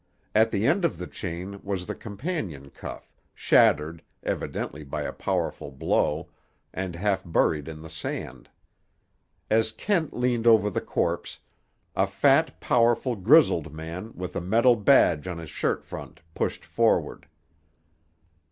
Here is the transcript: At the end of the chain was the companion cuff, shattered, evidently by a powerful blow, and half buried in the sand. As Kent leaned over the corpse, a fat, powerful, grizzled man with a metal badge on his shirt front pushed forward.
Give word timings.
At 0.33 0.49
the 0.49 0.65
end 0.65 0.83
of 0.83 0.97
the 0.97 1.05
chain 1.05 1.61
was 1.61 1.85
the 1.85 1.93
companion 1.93 2.71
cuff, 2.71 3.13
shattered, 3.35 4.01
evidently 4.23 4.83
by 4.83 5.03
a 5.03 5.13
powerful 5.13 5.69
blow, 5.69 6.31
and 6.73 6.95
half 6.95 7.21
buried 7.23 7.67
in 7.67 7.83
the 7.83 7.87
sand. 7.91 8.49
As 9.51 9.71
Kent 9.71 10.17
leaned 10.17 10.47
over 10.47 10.71
the 10.71 10.81
corpse, 10.81 11.37
a 11.95 12.07
fat, 12.07 12.59
powerful, 12.59 13.15
grizzled 13.15 13.71
man 13.75 14.11
with 14.15 14.35
a 14.35 14.41
metal 14.41 14.75
badge 14.75 15.27
on 15.27 15.37
his 15.37 15.51
shirt 15.51 15.83
front 15.83 16.21
pushed 16.33 16.65
forward. 16.65 17.27